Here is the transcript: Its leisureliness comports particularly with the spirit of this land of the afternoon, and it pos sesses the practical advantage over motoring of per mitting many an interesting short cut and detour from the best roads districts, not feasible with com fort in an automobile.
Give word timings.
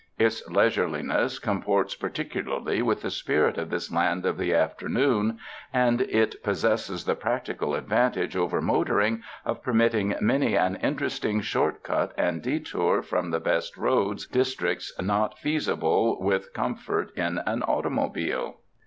Its 0.17 0.41
leisureliness 0.49 1.37
comports 1.39 1.93
particularly 1.93 2.81
with 2.81 3.03
the 3.03 3.11
spirit 3.11 3.55
of 3.59 3.69
this 3.69 3.93
land 3.93 4.25
of 4.25 4.35
the 4.39 4.51
afternoon, 4.51 5.37
and 5.71 6.01
it 6.01 6.41
pos 6.43 6.63
sesses 6.63 7.05
the 7.05 7.13
practical 7.13 7.75
advantage 7.75 8.35
over 8.35 8.63
motoring 8.63 9.21
of 9.45 9.61
per 9.61 9.73
mitting 9.73 10.15
many 10.19 10.55
an 10.55 10.75
interesting 10.77 11.39
short 11.39 11.83
cut 11.83 12.13
and 12.17 12.41
detour 12.41 13.03
from 13.03 13.29
the 13.29 13.39
best 13.39 13.77
roads 13.77 14.25
districts, 14.25 14.91
not 14.99 15.37
feasible 15.37 16.19
with 16.19 16.51
com 16.51 16.73
fort 16.73 17.15
in 17.15 17.37
an 17.45 17.61
automobile. 17.61 18.57